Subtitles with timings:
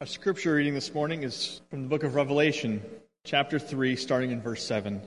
[0.00, 2.80] Our scripture reading this morning is from the book of Revelation,
[3.24, 5.02] chapter 3, starting in verse 7.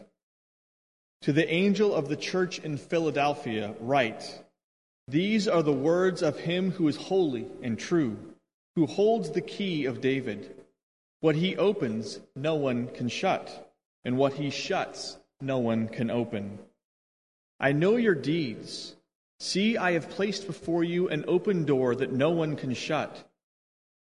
[1.24, 4.44] To the angel of the church in Philadelphia, write
[5.08, 8.20] These are the words of him who is holy and true,
[8.76, 10.54] who holds the key of David.
[11.22, 13.74] What he opens, no one can shut,
[14.06, 16.60] and what he shuts, no one can open.
[17.60, 18.96] I know your deeds.
[19.40, 23.28] See, I have placed before you an open door that no one can shut.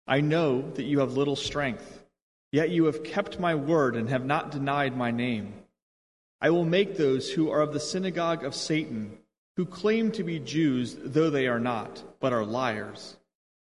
[0.06, 2.04] I know that you have little strength,
[2.50, 5.54] yet you have kept my word and have not denied my name.
[6.40, 9.18] I will make those who are of the synagogue of Satan,
[9.56, 13.16] who claim to be Jews, though they are not, but are liars.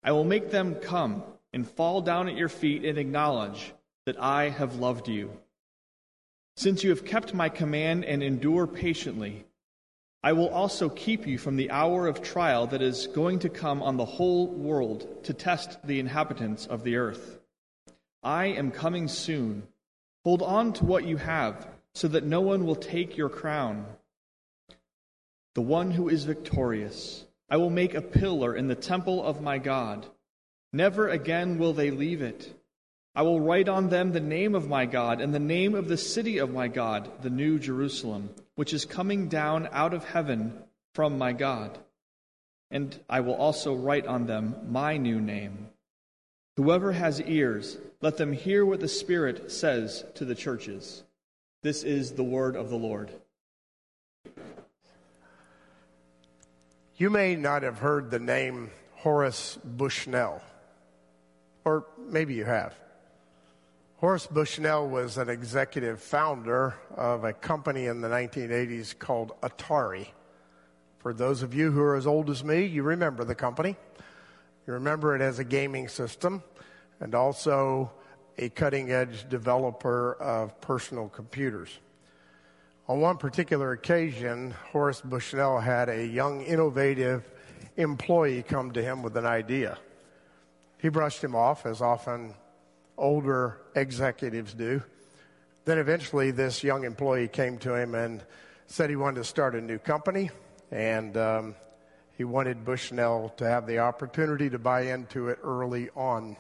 [0.02, 1.22] I will make them come
[1.52, 3.72] and fall down at your feet and acknowledge
[4.06, 5.30] that I have loved you.
[6.56, 9.44] Since you have kept my command and endure patiently,
[10.25, 13.83] I will also keep you from the hour of trial that is going to come
[13.83, 17.41] on the whole world to test the inhabitants of the earth.
[18.23, 19.64] I am coming soon.
[20.23, 23.84] Hold on to what you have, so that no one will take your crown.
[25.55, 29.59] The one who is victorious, I will make a pillar in the temple of my
[29.59, 30.07] God.
[30.73, 32.55] Never again will they leave it.
[33.17, 35.98] I will write on them the name of my God and the name of the
[35.98, 40.62] city of my God, the New Jerusalem which is coming down out of heaven
[40.95, 41.78] from my God.
[42.70, 45.69] And I will also write on them my new name.
[46.56, 51.03] Whoever has ears, let them hear what the Spirit says to the churches.
[51.62, 53.11] This is the word of the Lord.
[56.97, 60.42] You may not have heard the name Horace Bushnell,
[61.64, 62.75] or maybe you have.
[64.03, 70.08] Horace Bushnell was an executive founder of a company in the 1980s called Atari.
[70.98, 73.77] For those of you who are as old as me, you remember the company.
[74.67, 76.42] You remember it as a gaming system
[76.98, 77.92] and also
[78.39, 81.79] a cutting edge developer of personal computers.
[82.89, 87.30] On one particular occasion, Horace Bushnell had a young, innovative
[87.77, 89.79] employee come to him with an idea.
[90.79, 92.34] He brushed him off, as often
[92.97, 94.83] older executives do.
[95.64, 98.23] Then eventually, this young employee came to him and
[98.67, 100.30] said he wanted to start a new company,
[100.70, 101.55] and um,
[102.17, 106.36] he wanted Bushnell to have the opportunity to buy into it early on.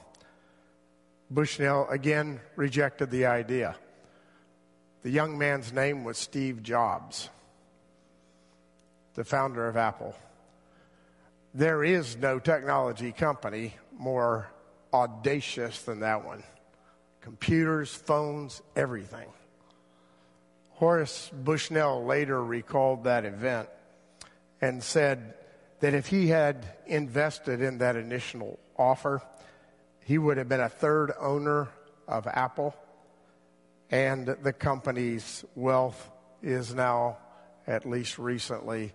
[1.30, 3.76] Bushnell again rejected the idea.
[5.02, 7.28] The young man's name was Steve Jobs,
[9.14, 10.14] the founder of Apple.
[11.54, 14.48] There is no technology company more
[14.92, 16.42] audacious than that one
[17.22, 19.28] computers, phones, everything.
[20.72, 23.68] Horace Bushnell later recalled that event
[24.60, 25.34] and said
[25.78, 29.22] that if he had invested in that initial offer,
[30.04, 31.68] he would have been a third owner
[32.08, 32.74] of Apple,
[33.90, 36.10] and the company's wealth
[36.42, 37.18] is now,
[37.66, 38.92] at least recently,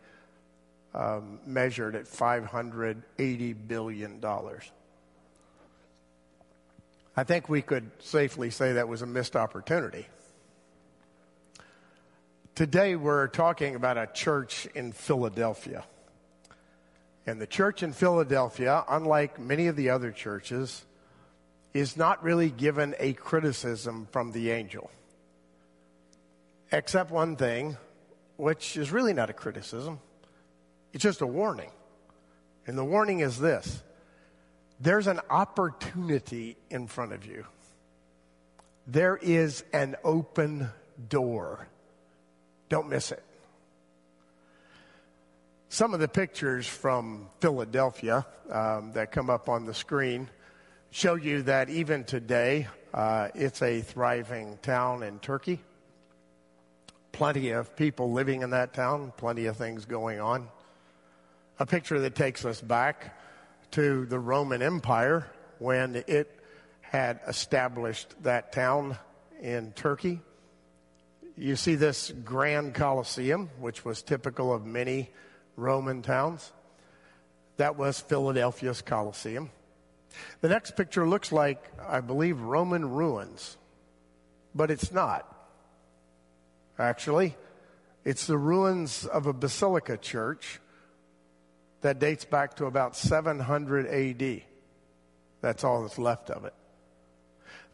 [0.93, 4.21] um, measured at $580 billion.
[7.19, 10.07] I think we could safely say that was a missed opportunity.
[12.53, 15.83] Today we're talking about a church in Philadelphia.
[17.25, 20.85] And the church in Philadelphia, unlike many of the other churches,
[21.73, 24.91] is not really given a criticism from the angel.
[26.71, 27.77] Except one thing,
[28.35, 29.99] which is really not a criticism,
[30.93, 31.71] it's just a warning.
[32.67, 33.81] And the warning is this
[34.79, 37.45] there's an opportunity in front of you.
[38.85, 40.69] There is an open
[41.09, 41.67] door.
[42.69, 43.23] Don't miss it.
[45.69, 50.29] Some of the pictures from Philadelphia um, that come up on the screen
[50.91, 55.59] show you that even today, uh, it's a thriving town in Turkey.
[57.11, 60.47] Plenty of people living in that town, plenty of things going on.
[61.59, 63.17] A picture that takes us back
[63.71, 65.29] to the Roman Empire
[65.59, 66.39] when it
[66.81, 68.97] had established that town
[69.41, 70.21] in Turkey.
[71.35, 75.09] You see this grand Colosseum, which was typical of many
[75.55, 76.51] Roman towns.
[77.57, 79.49] That was Philadelphia's Colosseum.
[80.41, 83.57] The next picture looks like, I believe, Roman ruins,
[84.55, 85.31] but it's not.
[86.79, 87.35] Actually,
[88.05, 90.59] it's the ruins of a basilica church
[91.81, 94.41] that dates back to about 700 AD.
[95.41, 96.53] That's all that's left of it.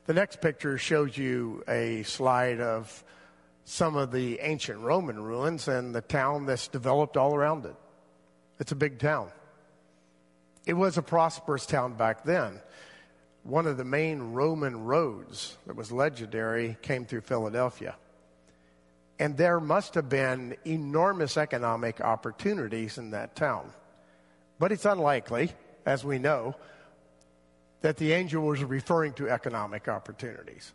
[0.06, 3.04] The next picture shows you a slide of
[3.64, 7.76] some of the ancient Roman ruins and the town that's developed all around it.
[8.60, 9.30] It's a big town.
[10.66, 12.62] It was a prosperous town back then.
[13.44, 17.96] one of the main Roman roads that was legendary came through Philadelphia.
[19.20, 23.72] And there must have been enormous economic opportunities in that town.
[24.64, 25.52] But it's unlikely,
[25.86, 26.56] as we know,
[27.82, 30.72] that the angel was referring to economic opportunities.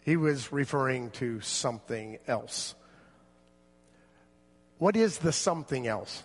[0.00, 2.74] He was referring to something else.
[4.78, 6.24] What is the something else?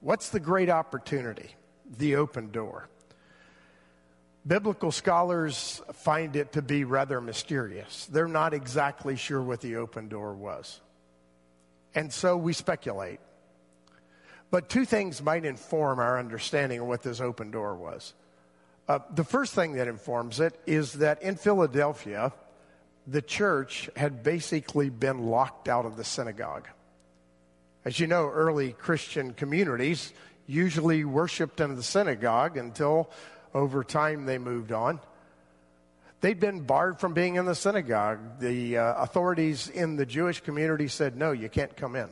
[0.00, 1.56] What's the great opportunity?
[1.98, 2.88] The open door.
[4.46, 8.06] Biblical scholars find it to be rather mysterious.
[8.06, 10.80] They're not exactly sure what the open door was.
[11.94, 13.20] And so we speculate.
[14.50, 18.14] But two things might inform our understanding of what this open door was.
[18.86, 22.32] Uh, the first thing that informs it is that in Philadelphia,
[23.06, 26.68] the church had basically been locked out of the synagogue.
[27.84, 30.12] As you know, early Christian communities
[30.46, 33.10] usually worshiped in the synagogue until
[33.54, 35.00] over time, they moved on.
[36.20, 38.40] They'd been barred from being in the synagogue.
[38.40, 42.08] The uh, authorities in the Jewish community said, no, you can't come in.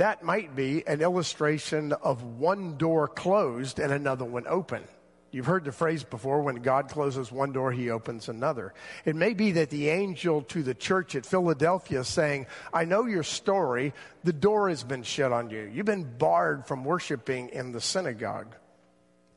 [0.00, 4.82] That might be an illustration of one door closed and another one open.
[5.30, 8.72] You've heard the phrase before when God closes one door, he opens another.
[9.04, 13.04] It may be that the angel to the church at Philadelphia is saying, I know
[13.04, 13.92] your story.
[14.24, 15.70] The door has been shut on you.
[15.70, 18.56] You've been barred from worshiping in the synagogue.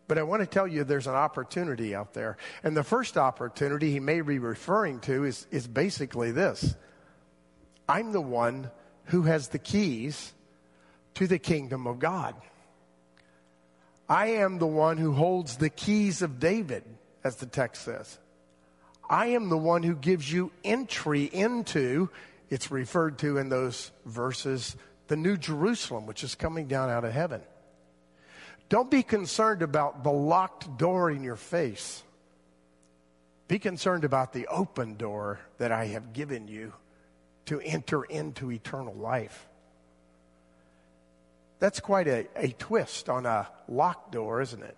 [0.07, 2.37] But I want to tell you there's an opportunity out there.
[2.63, 6.73] And the first opportunity he may be referring to is, is basically this
[7.89, 8.71] I'm the one
[9.07, 10.31] who has the keys
[11.15, 12.35] to the kingdom of God.
[14.09, 16.83] I am the one who holds the keys of David,
[17.23, 18.17] as the text says.
[19.09, 22.09] I am the one who gives you entry into,
[22.49, 24.75] it's referred to in those verses,
[25.07, 27.41] the New Jerusalem, which is coming down out of heaven.
[28.69, 32.03] Don't be concerned about the locked door in your face.
[33.47, 36.73] Be concerned about the open door that I have given you
[37.45, 39.47] to enter into eternal life.
[41.63, 44.75] That's quite a, a twist on a locked door, isn't it?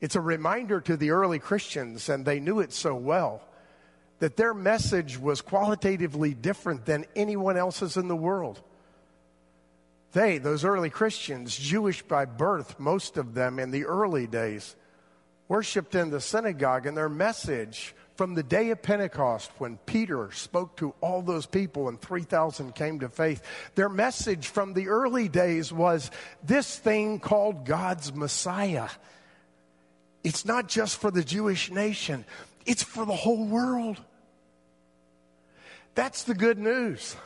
[0.00, 3.42] It's a reminder to the early Christians, and they knew it so well,
[4.20, 8.62] that their message was qualitatively different than anyone else's in the world.
[10.12, 14.76] They, those early Christians, Jewish by birth, most of them in the early days,
[15.48, 20.76] worshiped in the synagogue, and their message from the day of Pentecost, when Peter spoke
[20.76, 23.42] to all those people and 3,000 came to faith,
[23.74, 26.10] their message from the early days was
[26.42, 28.88] this thing called God's Messiah.
[30.22, 32.24] It's not just for the Jewish nation,
[32.66, 34.00] it's for the whole world.
[35.94, 37.16] That's the good news.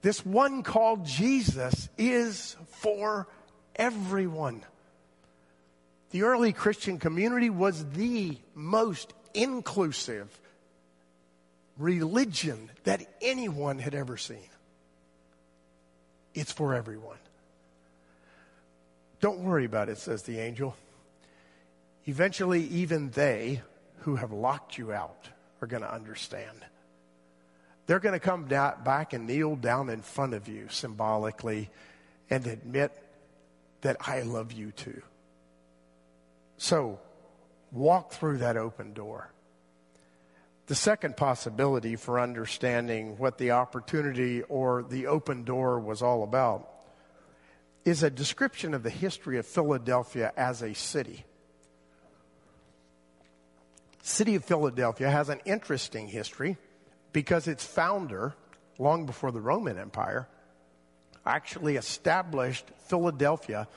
[0.00, 3.28] This one called Jesus is for
[3.76, 4.64] everyone.
[6.10, 10.28] The early Christian community was the most inclusive
[11.78, 14.48] religion that anyone had ever seen.
[16.34, 17.16] It's for everyone.
[19.20, 20.76] Don't worry about it, says the angel.
[22.06, 23.62] Eventually, even they
[24.00, 25.28] who have locked you out
[25.60, 26.64] are going to understand.
[27.86, 31.70] They're going to come back and kneel down in front of you symbolically
[32.30, 32.92] and admit
[33.80, 35.02] that I love you too.
[36.58, 37.00] So,
[37.72, 39.30] walk through that open door.
[40.66, 46.68] The second possibility for understanding what the opportunity or the open door was all about
[47.84, 51.24] is a description of the history of Philadelphia as a city.
[54.02, 56.58] City of Philadelphia has an interesting history
[57.12, 58.34] because its founder,
[58.78, 60.28] long before the Roman Empire,
[61.24, 63.68] actually established Philadelphia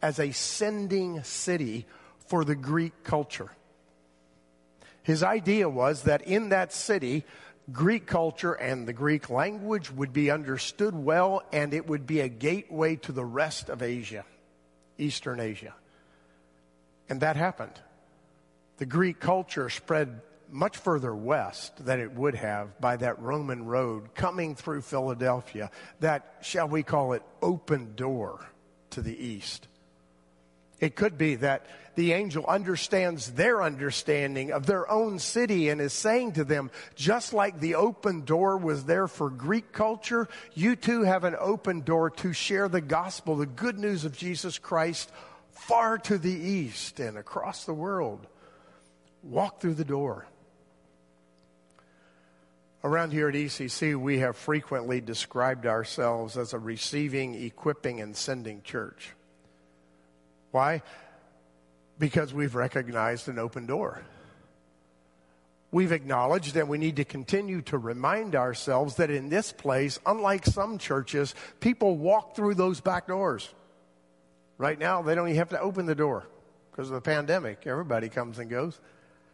[0.00, 1.86] as a sending city
[2.28, 3.50] for the Greek culture.
[5.02, 7.24] His idea was that in that city,
[7.72, 12.28] Greek culture and the Greek language would be understood well, and it would be a
[12.28, 14.24] gateway to the rest of Asia,
[14.96, 15.74] Eastern Asia.
[17.08, 17.78] And that happened.
[18.78, 20.20] The Greek culture spread
[20.50, 25.70] much further west than it would have by that Roman road coming through Philadelphia,
[26.00, 28.46] that, shall we call it, open door
[28.90, 29.68] to the east.
[30.80, 31.66] It could be that
[31.96, 37.32] the angel understands their understanding of their own city and is saying to them, just
[37.32, 42.10] like the open door was there for Greek culture, you too have an open door
[42.10, 45.10] to share the gospel, the good news of Jesus Christ
[45.50, 48.24] far to the east and across the world.
[49.24, 50.26] Walk through the door.
[52.84, 58.62] Around here at ECC, we have frequently described ourselves as a receiving, equipping, and sending
[58.62, 59.14] church.
[60.50, 60.82] Why?
[61.98, 64.02] Because we've recognized an open door.
[65.70, 70.46] We've acknowledged and we need to continue to remind ourselves that in this place, unlike
[70.46, 73.48] some churches, people walk through those back doors.
[74.56, 76.26] Right now, they don't even have to open the door
[76.70, 77.66] because of the pandemic.
[77.66, 78.80] Everybody comes and goes.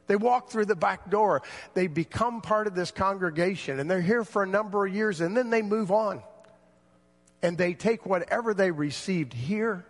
[0.06, 1.42] They walk through the back door.
[1.74, 5.36] They become part of this congregation and they're here for a number of years and
[5.36, 6.22] then they move on.
[7.42, 9.84] And they take whatever they received here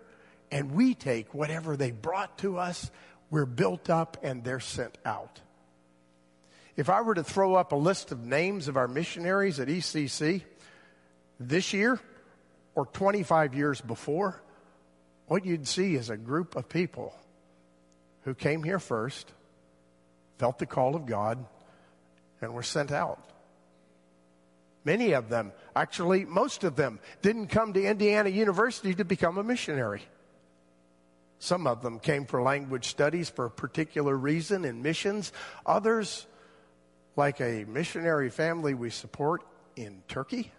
[0.55, 2.89] and we take whatever they brought to us.
[3.29, 5.41] We're built up and they're sent out.
[6.77, 10.43] If I were to throw up a list of names of our missionaries at ECC
[11.41, 11.99] this year
[12.77, 14.41] or 25 years before,
[15.27, 17.13] what you'd see is a group of people
[18.23, 19.33] who came here first,
[20.39, 21.45] felt the call of God,
[22.41, 23.29] and were sent out.
[24.85, 29.43] Many of them, actually, most of them, didn't come to Indiana University to become a
[29.43, 30.03] missionary.
[31.45, 35.31] Some of them came for language studies for a particular reason in missions.
[35.67, 36.27] Others
[37.17, 39.43] like a missionary family we support
[39.77, 40.51] in Turkey,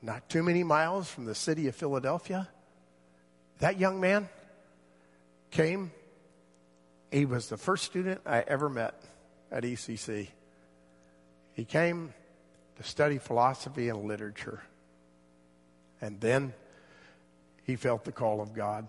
[0.00, 2.48] not too many miles from the city of Philadelphia.
[3.58, 4.30] That young man
[5.50, 5.92] came.
[7.10, 8.98] He was the first student I ever met
[9.50, 10.28] at ECC.
[11.52, 12.14] He came
[12.78, 14.62] to study philosophy and literature.
[16.00, 16.54] And then
[17.64, 18.88] he felt the call of God.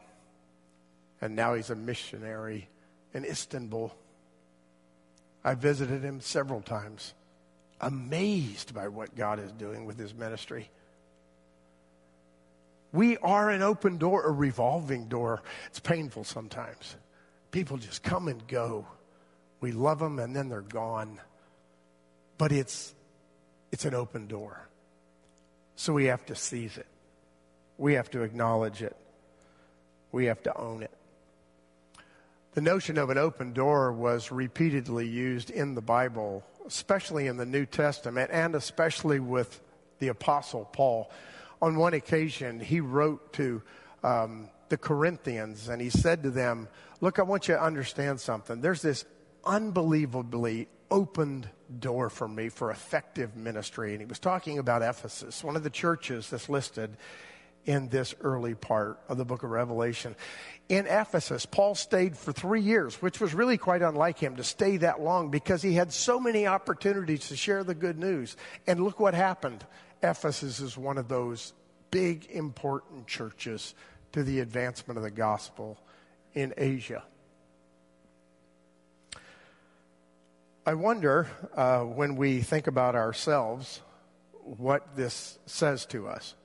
[1.23, 2.67] And now he's a missionary
[3.13, 3.95] in Istanbul.
[5.41, 7.13] I visited him several times,
[7.79, 10.69] amazed by what God is doing with his ministry.
[12.91, 15.41] We are an open door, a revolving door.
[15.67, 16.97] It's painful sometimes.
[17.51, 18.85] People just come and go.
[19.61, 21.21] We love them and then they're gone.
[22.37, 22.93] But it's,
[23.71, 24.67] it's an open door.
[25.77, 26.87] So we have to seize it.
[27.77, 28.97] We have to acknowledge it.
[30.11, 30.91] We have to own it.
[32.53, 37.47] The notion of an open door was repeatedly used in the Bible, especially in the
[37.47, 39.59] New Testament, and especially with
[39.97, 41.09] the Apostle Paul.
[41.63, 43.63] On one occasion, he wrote to
[44.03, 46.67] um, the Corinthians and he said to them,
[47.01, 48.61] Look, I want you to understand something.
[48.61, 49.03] There's this
[49.45, 53.93] unbelievably opened door for me for effective ministry.
[53.93, 56.97] And he was talking about Ephesus, one of the churches that's listed
[57.65, 60.15] in this early part of the book of Revelation.
[60.69, 64.77] In Ephesus, Paul stayed for three years, which was really quite unlike him to stay
[64.77, 68.35] that long because he had so many opportunities to share the good news.
[68.67, 69.65] And look what happened.
[70.01, 71.53] Ephesus is one of those
[71.91, 73.75] big, important churches
[74.13, 75.77] to the advancement of the gospel
[76.33, 77.03] in Asia.
[80.65, 83.81] I wonder uh, when we think about ourselves
[84.43, 86.35] what this says to us.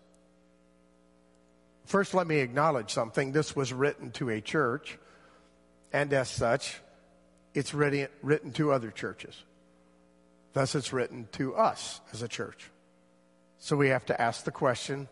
[1.88, 3.32] First, let me acknowledge something.
[3.32, 4.98] This was written to a church,
[5.90, 6.82] and as such,
[7.54, 9.42] it's written, to other churches.
[10.52, 12.70] Thus, it's written to us as a church.
[13.58, 15.08] So we have to ask the question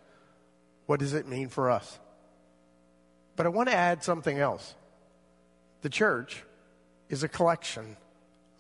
[0.85, 1.99] what does it mean for us?
[3.37, 4.75] But I want to add something else.
[5.81, 6.45] The church
[7.09, 7.97] is a collection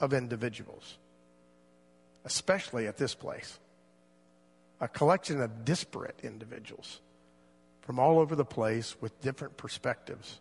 [0.00, 0.96] of individuals,
[2.25, 3.58] especially at this place,
[4.80, 7.00] a collection of disparate individuals
[7.87, 10.40] from all over the place with different perspectives.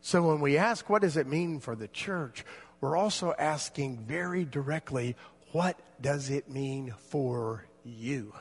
[0.00, 2.46] So when we ask, what does it mean for the church?
[2.80, 5.16] We're also asking very directly,
[5.52, 8.32] what does it mean for you?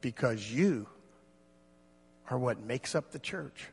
[0.00, 0.86] Because you
[2.30, 3.66] are what makes up the church.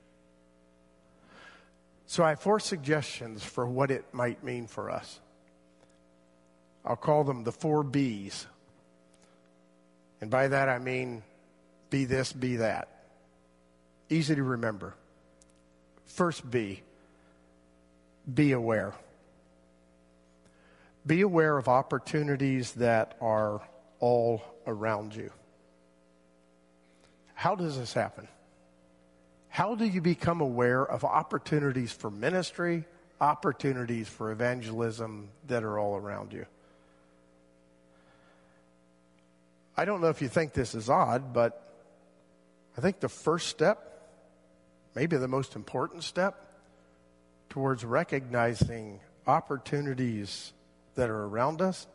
[2.05, 5.21] So I have four suggestions for what it might mean for us.
[6.83, 8.45] I'll call them the four B's.
[10.19, 11.23] And by that I mean
[11.91, 12.87] be this, be that.
[14.09, 14.95] Easy to remember.
[16.07, 16.81] First be
[18.33, 18.93] be aware.
[21.05, 23.61] Be aware of opportunities that are
[23.99, 25.31] all around you.
[27.33, 28.27] How does this happen?
[29.49, 32.85] How do you become aware of opportunities for ministry,
[33.19, 36.45] opportunities for evangelism that are all around you?
[39.75, 41.70] I don't know if you think this is odd, but
[42.81, 44.09] I think the first step,
[44.95, 46.47] maybe the most important step,
[47.47, 50.51] towards recognizing opportunities
[50.95, 51.85] that are around us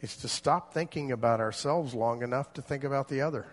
[0.00, 3.44] is to stop thinking about ourselves long enough to think about the other.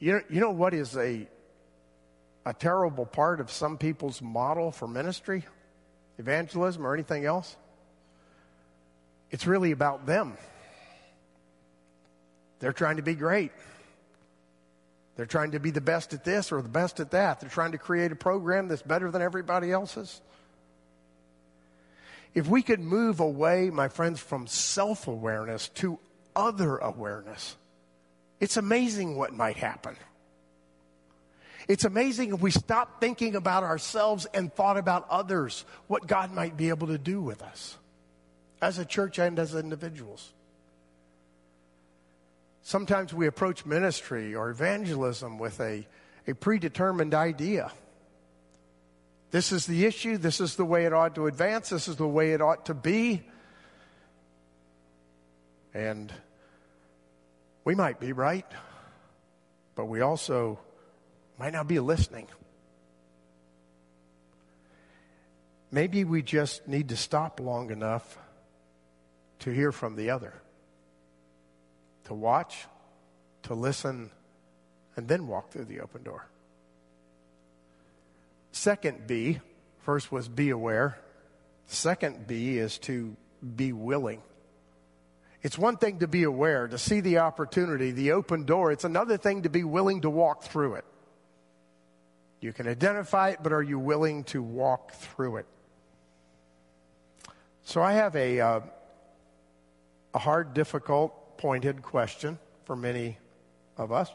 [0.00, 1.28] You know, you know what is a,
[2.44, 5.44] a terrible part of some people's model for ministry,
[6.18, 7.56] evangelism, or anything else?
[9.30, 10.36] It's really about them.
[12.60, 13.52] They're trying to be great.
[15.16, 17.40] They're trying to be the best at this or the best at that.
[17.40, 20.20] They're trying to create a program that's better than everybody else's.
[22.32, 25.98] If we could move away, my friends, from self awareness to
[26.36, 27.56] other awareness,
[28.38, 29.96] it's amazing what might happen.
[31.68, 36.56] It's amazing if we stop thinking about ourselves and thought about others, what God might
[36.56, 37.76] be able to do with us
[38.62, 40.32] as a church and as individuals.
[42.62, 45.86] Sometimes we approach ministry or evangelism with a,
[46.26, 47.72] a predetermined idea.
[49.30, 50.16] This is the issue.
[50.18, 51.70] This is the way it ought to advance.
[51.70, 53.22] This is the way it ought to be.
[55.72, 56.12] And
[57.64, 58.46] we might be right,
[59.74, 60.58] but we also
[61.38, 62.26] might not be listening.
[65.70, 68.18] Maybe we just need to stop long enough
[69.40, 70.34] to hear from the other
[72.10, 72.66] to watch,
[73.44, 74.10] to listen,
[74.96, 76.26] and then walk through the open door.
[78.50, 79.38] Second B,
[79.84, 80.98] first was be aware.
[81.66, 83.16] Second B is to
[83.54, 84.22] be willing.
[85.40, 88.72] It's one thing to be aware, to see the opportunity, the open door.
[88.72, 90.84] It's another thing to be willing to walk through it.
[92.40, 95.46] You can identify it, but are you willing to walk through it?
[97.62, 98.60] So I have a, uh,
[100.12, 103.16] a hard, difficult pointed question for many
[103.78, 104.12] of us.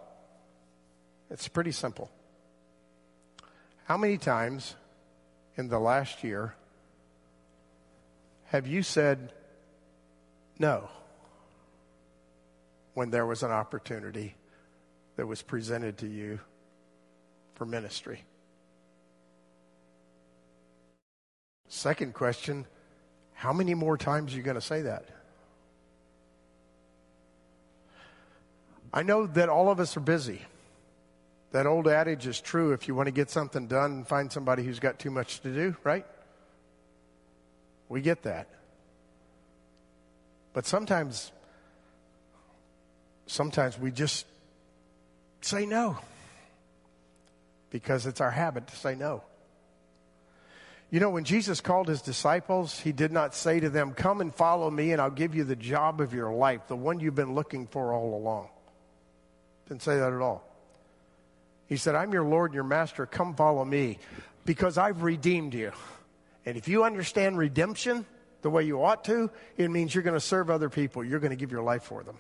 [1.32, 2.12] It's pretty simple.
[3.86, 4.76] How many times
[5.58, 6.54] in the last year
[8.50, 9.34] have you said
[10.60, 10.88] no
[12.94, 14.36] when there was an opportunity
[15.16, 16.40] that was presented to you
[17.56, 18.24] for ministry?
[21.70, 22.68] Second question
[23.34, 25.15] How many more times are you going to say that?
[28.96, 30.42] I know that all of us are busy.
[31.52, 34.80] That old adage is true if you want to get something done, find somebody who's
[34.80, 36.06] got too much to do, right?
[37.90, 38.48] We get that.
[40.54, 41.34] But sometimes,
[43.28, 44.26] sometimes we just
[45.42, 45.98] say no
[47.72, 49.24] because it's our habit to say no.
[50.90, 54.34] You know, when Jesus called his disciples, he did not say to them, Come and
[54.34, 57.36] follow me, and I'll give you the job of your life, the one you've been
[57.36, 58.48] looking for all along.
[59.68, 60.48] Didn't say that at all.
[61.68, 63.06] He said, I'm your Lord and your master.
[63.06, 63.98] Come follow me
[64.46, 65.72] because I've redeemed you.
[66.46, 68.06] And if you understand redemption
[68.44, 71.04] the way you ought to, it means you're going to serve other people.
[71.04, 72.18] You're going to give your life for them.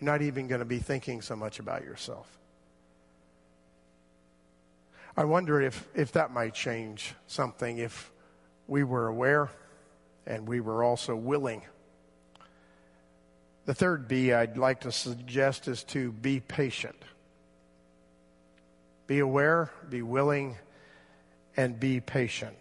[0.00, 2.38] You're not even going to be thinking so much about yourself.
[5.14, 8.10] I wonder if, if that might change something if
[8.66, 9.50] we were aware
[10.26, 11.62] and we were also willing
[13.66, 16.96] the third B I'd like to suggest is to be patient.
[19.06, 20.56] Be aware, be willing,
[21.56, 22.56] and be patient.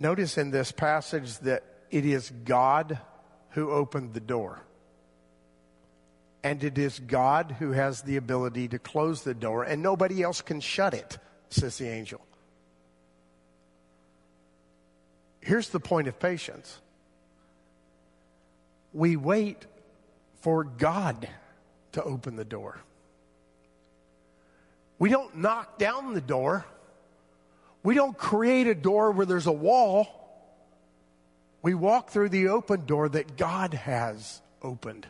[0.00, 2.98] Notice in this passage that it is God
[3.50, 4.60] who opened the door.
[6.44, 10.40] And it is God who has the ability to close the door, and nobody else
[10.40, 11.18] can shut it,
[11.50, 12.20] says the angel.
[15.40, 16.78] Here's the point of patience
[18.98, 19.64] we wait
[20.40, 21.28] for God
[21.92, 22.80] to open the door.
[24.98, 26.66] We don't knock down the door.
[27.84, 30.08] We don't create a door where there's a wall.
[31.62, 35.06] We walk through the open door that God has opened.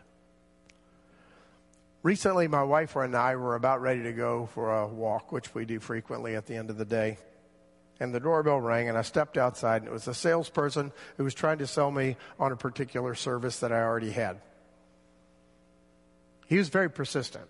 [2.03, 5.65] Recently, my wife and I were about ready to go for a walk, which we
[5.65, 7.17] do frequently at the end of the day
[8.01, 11.35] and the doorbell rang, and I stepped outside, and it was a salesperson who was
[11.35, 14.41] trying to sell me on a particular service that I already had.
[16.47, 17.47] He was very persistent.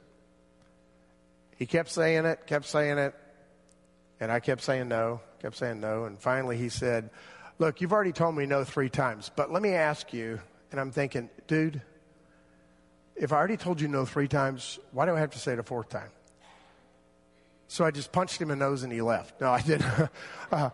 [1.57, 3.15] He kept saying it, kept saying it,
[4.21, 7.11] and I kept saying no, kept saying no, and finally he said,
[7.59, 10.41] Look, you've already told me no three times, but let me ask you.
[10.71, 11.81] And I'm thinking, dude,
[13.17, 15.59] if I already told you no three times, why do I have to say it
[15.59, 16.11] a fourth time?
[17.69, 19.41] So I just punched him in the nose and he left.
[19.41, 20.11] No, I didn't.
[20.53, 20.71] uh,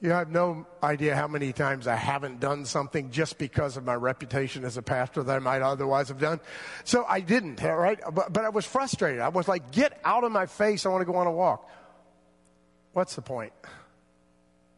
[0.00, 3.94] you have no idea how many times I haven't done something just because of my
[3.94, 6.40] reputation as a pastor that I might otherwise have done.
[6.84, 7.98] So I didn't, right?
[8.12, 9.20] But, but I was frustrated.
[9.20, 10.84] I was like, get out of my face.
[10.84, 11.70] I want to go on a walk.
[12.92, 13.52] What's the point?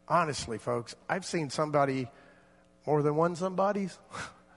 [0.07, 2.09] Honestly, folks, I've seen somebody,
[2.85, 3.97] more than one somebody's,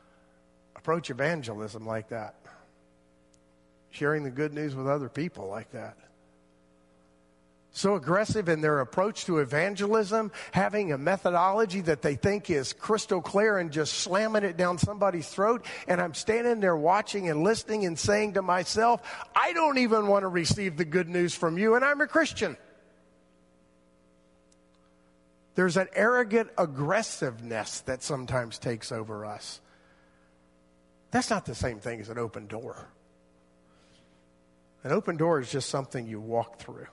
[0.77, 2.35] approach evangelism like that.
[3.91, 5.97] Sharing the good news with other people like that.
[7.73, 13.21] So aggressive in their approach to evangelism, having a methodology that they think is crystal
[13.21, 15.65] clear and just slamming it down somebody's throat.
[15.87, 19.03] And I'm standing there watching and listening and saying to myself,
[19.37, 22.57] I don't even want to receive the good news from you, and I'm a Christian.
[25.55, 29.61] There's an arrogant aggressiveness that sometimes takes over us.
[31.11, 32.89] That's not the same thing as an open door.
[34.83, 36.87] An open door is just something you walk through.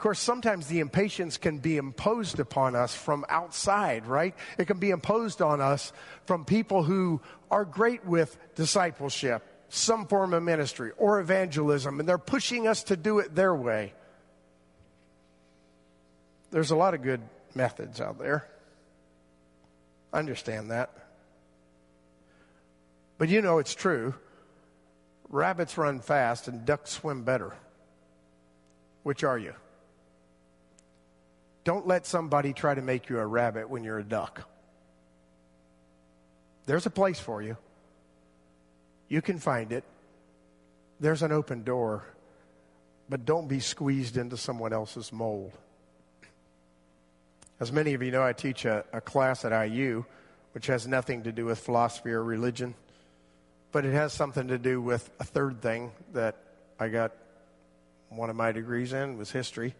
[0.00, 4.34] Of course, sometimes the impatience can be imposed upon us from outside, right?
[4.56, 5.92] It can be imposed on us
[6.24, 12.16] from people who are great with discipleship, some form of ministry, or evangelism, and they're
[12.16, 13.92] pushing us to do it their way.
[16.50, 17.20] There's a lot of good
[17.54, 18.48] methods out there.
[20.14, 20.94] I understand that.
[23.18, 24.14] But you know it's true.
[25.28, 27.52] Rabbits run fast and ducks swim better.
[29.02, 29.52] Which are you?
[31.64, 34.48] Don't let somebody try to make you a rabbit when you're a duck.
[36.66, 37.56] There's a place for you.
[39.08, 39.84] You can find it.
[41.00, 42.04] There's an open door,
[43.08, 45.52] but don't be squeezed into someone else's mold.
[47.58, 50.04] As many of you know, I teach a, a class at IU,
[50.52, 52.74] which has nothing to do with philosophy or religion,
[53.72, 56.36] but it has something to do with a third thing that
[56.78, 57.12] I got
[58.08, 59.74] one of my degrees in was history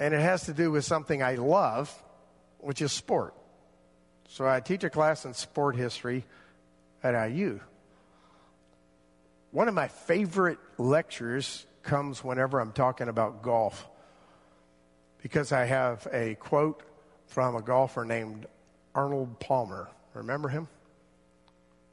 [0.00, 1.94] and it has to do with something I love,
[2.58, 3.34] which is sport.
[4.28, 6.24] So I teach a class in sport history
[7.02, 7.60] at IU.
[9.50, 13.86] One of my favorite lectures comes whenever I'm talking about golf
[15.22, 16.82] because I have a quote
[17.26, 18.46] from a golfer named
[18.94, 19.90] Arnold Palmer.
[20.14, 20.66] Remember him?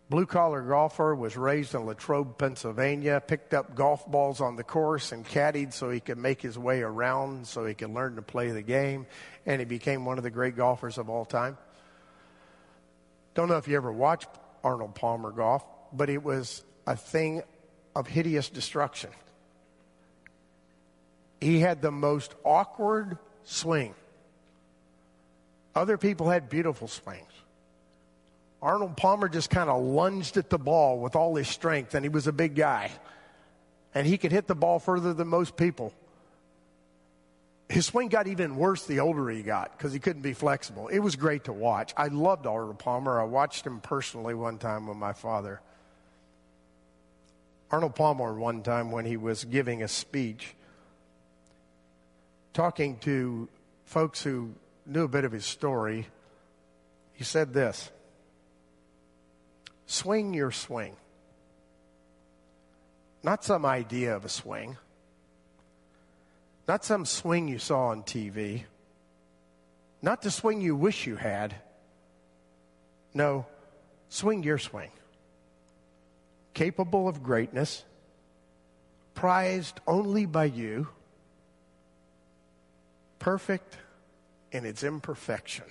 [0.09, 5.11] Blue collar golfer, was raised in Latrobe, Pennsylvania, picked up golf balls on the course
[5.11, 8.51] and caddied so he could make his way around, so he could learn to play
[8.51, 9.05] the game,
[9.45, 11.57] and he became one of the great golfers of all time.
[13.35, 14.29] Don't know if you ever watched
[14.63, 17.43] Arnold Palmer golf, but it was a thing
[17.93, 19.09] of hideous destruction.
[21.41, 23.93] He had the most awkward swing.
[25.75, 27.31] Other people had beautiful swings.
[28.61, 32.09] Arnold Palmer just kind of lunged at the ball with all his strength, and he
[32.09, 32.91] was a big guy.
[33.93, 35.93] And he could hit the ball further than most people.
[37.69, 40.87] His swing got even worse the older he got because he couldn't be flexible.
[40.87, 41.93] It was great to watch.
[41.97, 43.19] I loved Arnold Palmer.
[43.19, 45.61] I watched him personally one time with my father.
[47.69, 50.55] Arnold Palmer, one time when he was giving a speech,
[52.53, 53.49] talking to
[53.85, 54.53] folks who
[54.85, 56.07] knew a bit of his story,
[57.13, 57.91] he said this
[59.87, 60.95] swing your swing.
[63.23, 64.77] Not some idea of a swing,
[66.67, 68.63] not some swing you saw on TV,
[70.01, 71.55] not the swing you wish you had.
[73.13, 73.47] No,
[74.09, 74.91] swing your swing.
[76.53, 77.83] Capable of greatness,
[79.15, 80.87] prized only by you,
[83.19, 83.77] perfect
[84.51, 85.65] in its imperfection.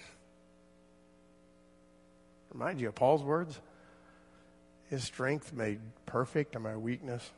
[2.52, 3.61] Remind you of Paul's words?
[4.88, 7.31] His strength made perfect in my weakness.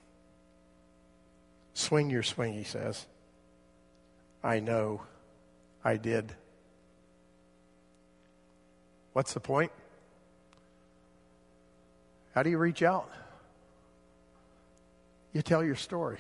[1.75, 3.07] Swing your swing, he says.
[4.43, 5.03] I know
[5.85, 6.33] I did.
[9.13, 9.73] What's the point?
[12.35, 13.11] How do you reach out?
[15.33, 16.19] You tell your story.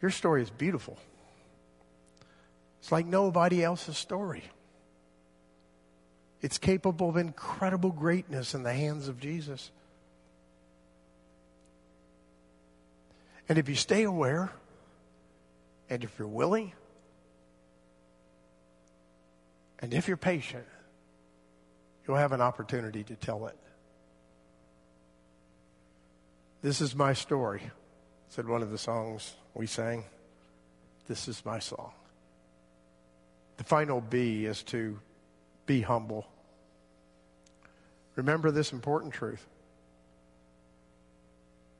[0.00, 0.98] Your story is beautiful.
[2.80, 4.42] It's like nobody else's story.
[6.42, 9.70] It's capable of incredible greatness in the hands of Jesus.
[13.48, 14.50] And if you stay aware,
[15.88, 16.72] and if you're willing,
[19.78, 20.66] and if you're patient,
[22.06, 23.56] you'll have an opportunity to tell it.
[26.60, 27.62] This is my story,
[28.28, 30.04] said one of the songs we sang.
[31.08, 31.92] This is my song.
[33.58, 34.98] The final B is to
[35.72, 36.26] be humble.
[38.14, 39.42] Remember this important truth.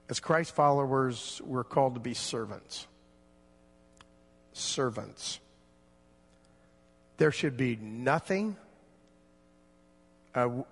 [0.09, 2.87] As Christ followers, we're called to be servants.
[4.55, 5.41] Servants.
[7.19, 8.57] There should be nothing.
[10.35, 10.63] Uh,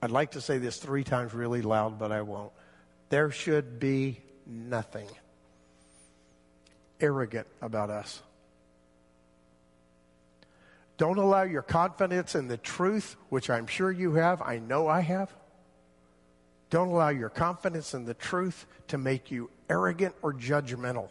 [0.00, 2.52] I'd like to say this three times really loud, but I won't.
[3.08, 5.08] There should be nothing
[7.00, 8.22] arrogant about us.
[11.00, 15.00] Don't allow your confidence in the truth, which I'm sure you have, I know I
[15.00, 15.34] have.
[16.68, 21.08] Don't allow your confidence in the truth to make you arrogant or judgmental.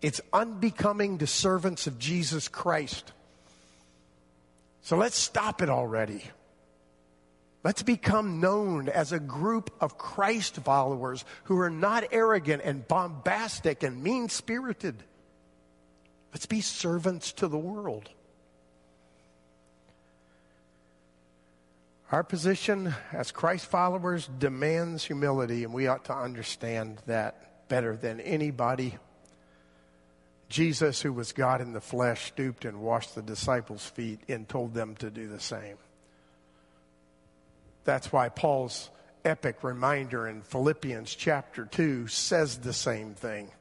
[0.00, 3.12] It's unbecoming to servants of Jesus Christ.
[4.80, 6.24] So let's stop it already.
[7.62, 13.82] Let's become known as a group of Christ followers who are not arrogant and bombastic
[13.82, 15.04] and mean spirited.
[16.32, 18.08] Let's be servants to the world.
[22.12, 28.18] Our position as Christ followers demands humility, and we ought to understand that better than
[28.18, 28.96] anybody.
[30.48, 34.74] Jesus, who was God in the flesh, stooped and washed the disciples' feet and told
[34.74, 35.76] them to do the same.
[37.84, 38.90] That's why Paul's
[39.24, 43.52] epic reminder in Philippians chapter 2 says the same thing.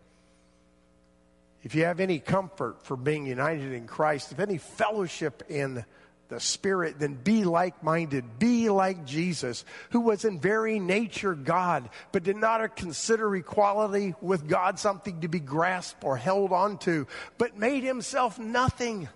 [1.61, 5.85] If you have any comfort for being united in Christ, if any fellowship in
[6.29, 8.39] the Spirit, then be like minded.
[8.39, 14.47] Be like Jesus, who was in very nature God, but did not consider equality with
[14.47, 19.09] God something to be grasped or held onto, but made himself nothing.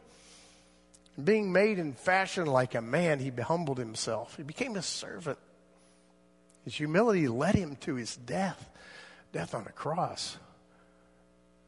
[1.23, 4.35] Being made in fashion like a man, he humbled himself.
[4.35, 5.37] He became a servant.
[6.65, 8.69] His humility led him to his death,
[9.31, 10.37] death on a cross.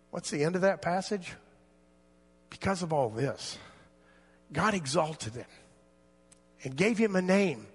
[0.10, 1.34] What's the end of that passage?
[2.50, 3.60] Because of all this.
[4.56, 5.46] God exalted him
[6.63, 7.68] and gave him a name.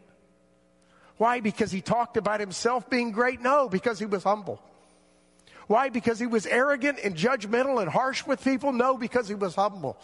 [1.18, 1.40] Why?
[1.40, 3.42] Because he talked about himself being great?
[3.42, 4.62] No, because he was humble.
[5.66, 5.90] Why?
[5.90, 8.72] Because he was arrogant and judgmental and harsh with people?
[8.72, 9.98] No, because he was humble.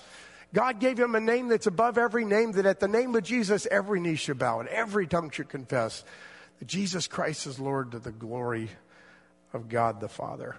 [0.52, 3.66] God gave him a name that's above every name, that at the name of Jesus,
[3.70, 6.04] every knee should bow and every tongue should confess
[6.58, 8.68] that Jesus Christ is Lord to the glory
[9.54, 10.56] of God the Father.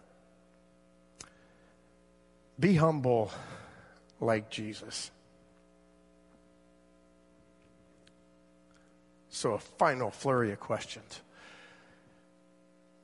[2.59, 3.31] Be humble
[4.19, 5.11] like Jesus.
[9.37, 11.21] So, a final flurry of questions.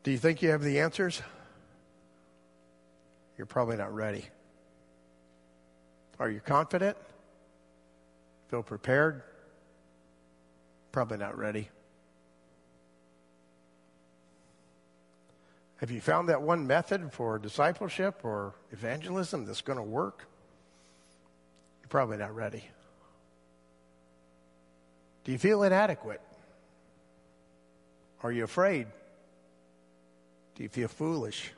[0.01, 1.21] Do you think you have the answers?
[3.37, 4.25] You're probably not ready.
[6.19, 6.97] Are you confident?
[8.47, 9.21] Feel prepared?
[10.91, 11.69] Probably not ready.
[15.75, 20.25] Have you found that one method for discipleship or evangelism that's going to work?
[21.83, 22.63] You're probably not ready.
[25.23, 26.21] Do you feel inadequate?
[28.23, 28.87] Are you afraid?
[30.55, 31.51] Do you feel foolish?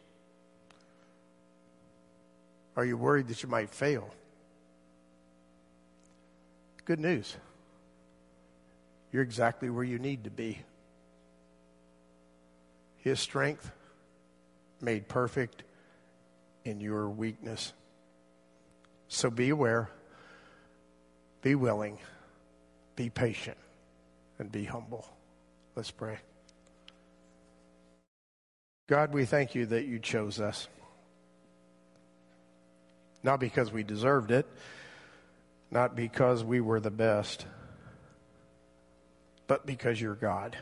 [2.76, 4.10] Are you worried that you might fail?
[6.86, 7.36] Good news.
[9.12, 10.60] You're exactly where you need to be.
[12.98, 13.72] His strength
[14.82, 15.64] made perfect
[16.64, 17.74] in your weakness.
[19.08, 19.90] So be aware,
[21.42, 21.98] be willing
[22.96, 23.58] be patient,
[24.40, 25.08] and be humble.
[25.76, 26.18] Let's pray.
[28.88, 30.68] God, we thank you that you chose us.
[33.24, 34.46] Not because we deserved it,
[35.72, 37.46] not because we were the best,
[39.48, 40.56] but because you're God.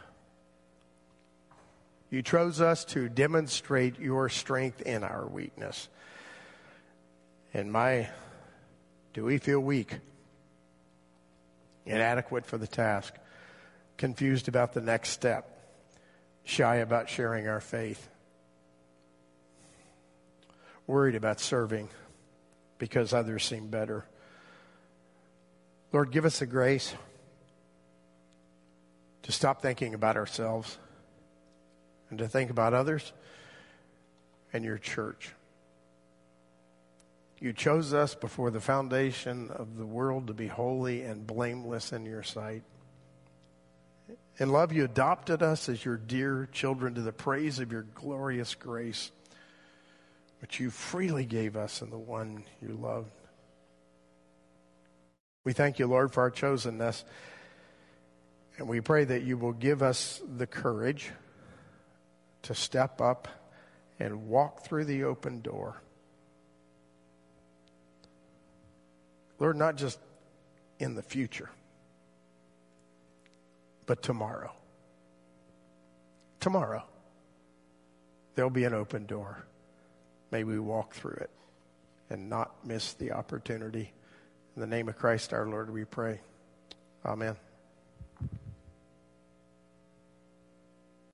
[2.09, 5.89] You chose us to demonstrate your strength in our weakness.
[7.53, 8.09] And my,
[9.13, 9.97] do we feel weak?
[11.85, 13.13] Inadequate for the task,
[13.97, 15.59] confused about the next step,
[16.43, 18.09] shy about sharing our faith,
[20.87, 21.89] worried about serving
[22.77, 24.05] because others seem better.
[25.91, 26.93] Lord, give us the grace
[29.23, 30.77] to stop thinking about ourselves
[32.09, 33.13] and to think about others
[34.51, 35.31] and your church.
[37.43, 42.05] You chose us before the foundation of the world to be holy and blameless in
[42.05, 42.63] your sight.
[44.37, 48.55] In love, you adopted us as your dear children to the praise of your glorious
[48.55, 49.11] grace,
[50.39, 53.11] which you freely gave us in the one you loved.
[55.43, 57.03] We thank you, Lord, for our chosenness,
[58.57, 61.11] and we pray that you will give us the courage
[62.43, 63.27] to step up
[63.99, 65.81] and walk through the open door
[69.43, 69.99] Lord, not just
[70.79, 71.49] in the future,
[73.85, 74.53] but tomorrow.
[76.39, 76.81] Tomorrow,
[78.35, 79.45] there'll be an open door.
[80.31, 81.29] May we walk through it
[82.09, 83.91] and not miss the opportunity.
[84.55, 86.21] In the name of Christ our Lord, we pray.
[87.05, 87.35] Amen.